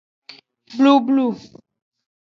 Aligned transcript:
Blublu. 0.77 1.27